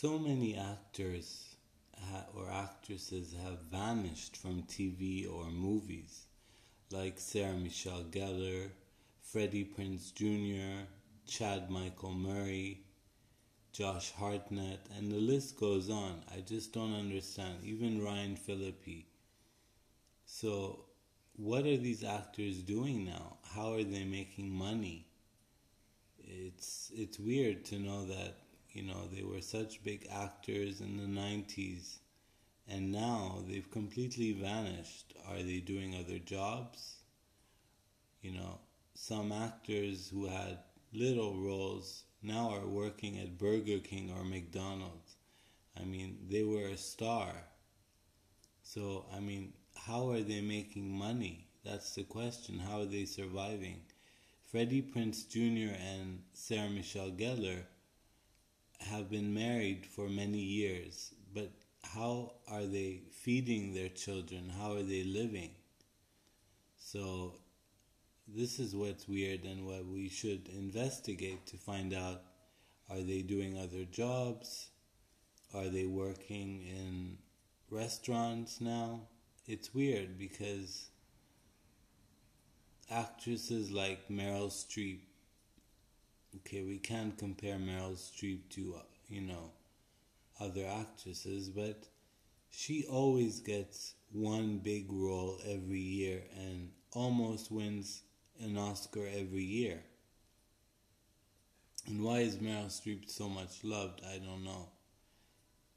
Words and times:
So 0.00 0.16
many 0.16 0.56
actors 0.56 1.56
ha- 2.12 2.26
or 2.32 2.48
actresses 2.48 3.34
have 3.42 3.62
vanished 3.62 4.36
from 4.36 4.62
TV 4.62 5.28
or 5.28 5.50
movies, 5.50 6.26
like 6.92 7.18
Sarah 7.18 7.56
Michelle 7.56 8.04
Gellar, 8.04 8.70
Freddie 9.20 9.64
Prinze 9.64 10.14
Jr., 10.14 10.86
Chad 11.26 11.68
Michael 11.68 12.12
Murray, 12.12 12.84
Josh 13.72 14.12
Hartnett, 14.12 14.86
and 14.96 15.10
the 15.10 15.16
list 15.16 15.58
goes 15.58 15.90
on. 15.90 16.22
I 16.32 16.42
just 16.42 16.72
don't 16.72 16.94
understand. 16.94 17.64
Even 17.64 18.00
Ryan 18.00 18.36
Phillippe. 18.36 19.06
So, 20.26 20.84
what 21.34 21.66
are 21.66 21.76
these 21.76 22.04
actors 22.04 22.58
doing 22.62 23.04
now? 23.04 23.38
How 23.42 23.72
are 23.72 23.82
they 23.82 24.04
making 24.04 24.48
money? 24.48 25.08
It's 26.20 26.92
it's 26.94 27.18
weird 27.18 27.64
to 27.64 27.80
know 27.80 28.06
that 28.06 28.36
you 28.72 28.82
know, 28.82 29.08
they 29.12 29.22
were 29.22 29.40
such 29.40 29.82
big 29.82 30.06
actors 30.10 30.80
in 30.80 30.96
the 30.96 31.20
90s 31.20 31.98
and 32.68 32.92
now 32.92 33.42
they've 33.48 33.70
completely 33.70 34.32
vanished. 34.32 35.14
Are 35.28 35.42
they 35.42 35.60
doing 35.60 35.94
other 35.94 36.18
jobs? 36.18 36.96
You 38.20 38.32
know, 38.32 38.58
some 38.94 39.32
actors 39.32 40.08
who 40.08 40.26
had 40.26 40.58
little 40.92 41.40
roles 41.40 42.04
now 42.22 42.50
are 42.50 42.66
working 42.66 43.18
at 43.18 43.38
Burger 43.38 43.78
King 43.78 44.12
or 44.16 44.24
McDonald's. 44.24 45.16
I 45.80 45.84
mean, 45.84 46.18
they 46.28 46.42
were 46.42 46.68
a 46.68 46.76
star. 46.76 47.32
So, 48.62 49.06
I 49.14 49.20
mean, 49.20 49.54
how 49.74 50.10
are 50.10 50.20
they 50.20 50.40
making 50.40 50.90
money? 50.90 51.46
That's 51.64 51.94
the 51.94 52.02
question. 52.02 52.58
How 52.58 52.80
are 52.80 52.86
they 52.86 53.04
surviving? 53.06 53.80
Freddie 54.50 54.82
Prinze 54.82 55.28
Jr. 55.28 55.74
and 55.74 56.22
Sarah 56.32 56.70
Michelle 56.70 57.10
Gellar 57.12 57.64
have 58.90 59.10
been 59.10 59.32
married 59.34 59.86
for 59.86 60.08
many 60.08 60.38
years, 60.38 61.14
but 61.34 61.50
how 61.82 62.32
are 62.50 62.64
they 62.64 63.02
feeding 63.12 63.74
their 63.74 63.88
children? 63.88 64.48
How 64.48 64.72
are 64.72 64.82
they 64.82 65.04
living? 65.04 65.50
So, 66.78 67.34
this 68.26 68.58
is 68.58 68.74
what's 68.74 69.08
weird 69.08 69.44
and 69.44 69.66
what 69.66 69.86
we 69.86 70.08
should 70.08 70.48
investigate 70.48 71.46
to 71.46 71.56
find 71.56 71.94
out 71.94 72.22
are 72.90 73.00
they 73.00 73.22
doing 73.22 73.58
other 73.58 73.84
jobs? 73.84 74.70
Are 75.54 75.68
they 75.68 75.86
working 75.86 76.62
in 76.62 77.18
restaurants 77.70 78.60
now? 78.60 79.00
It's 79.46 79.74
weird 79.74 80.18
because 80.18 80.88
actresses 82.90 83.70
like 83.70 84.08
Meryl 84.08 84.48
Streep 84.50 85.00
okay, 86.38 86.62
we 86.62 86.78
can't 86.78 87.16
compare 87.18 87.56
Meryl 87.56 87.96
Streep 87.96 88.48
to, 88.50 88.74
uh, 88.78 88.82
you 89.08 89.20
know, 89.20 89.50
other 90.40 90.64
actresses, 90.66 91.48
but 91.48 91.88
she 92.50 92.84
always 92.84 93.40
gets 93.40 93.94
one 94.12 94.58
big 94.58 94.90
role 94.92 95.38
every 95.46 95.80
year 95.80 96.22
and 96.38 96.70
almost 96.92 97.50
wins 97.50 98.02
an 98.40 98.56
Oscar 98.56 99.06
every 99.06 99.42
year. 99.42 99.80
And 101.86 102.02
why 102.04 102.20
is 102.20 102.36
Meryl 102.36 102.66
Streep 102.66 103.10
so 103.10 103.28
much 103.28 103.64
loved? 103.64 104.02
I 104.08 104.18
don't 104.18 104.44
know. 104.44 104.68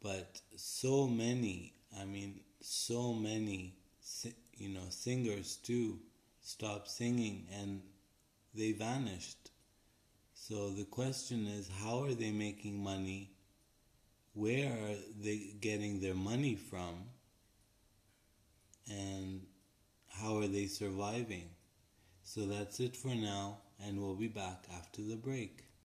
But 0.01 0.41
so 0.55 1.07
many, 1.07 1.73
I 1.99 2.05
mean, 2.05 2.41
so 2.59 3.13
many, 3.13 3.75
you 4.57 4.69
know, 4.69 4.89
singers 4.89 5.55
too 5.55 5.99
stopped 6.41 6.89
singing 6.89 7.47
and 7.51 7.81
they 8.53 8.71
vanished. 8.73 9.51
So 10.51 10.69
the 10.69 10.83
question 10.83 11.47
is 11.47 11.69
how 11.81 12.03
are 12.03 12.13
they 12.13 12.31
making 12.31 12.83
money? 12.83 13.31
Where 14.33 14.67
are 14.69 14.97
they 15.23 15.53
getting 15.61 16.01
their 16.01 16.13
money 16.13 16.55
from? 16.55 17.05
And 18.89 19.43
how 20.09 20.39
are 20.39 20.47
they 20.47 20.65
surviving? 20.65 21.51
So 22.23 22.47
that's 22.47 22.81
it 22.81 22.97
for 22.97 23.15
now, 23.15 23.59
and 23.81 24.01
we'll 24.01 24.15
be 24.15 24.27
back 24.27 24.65
after 24.75 25.01
the 25.01 25.15
break. 25.15 25.63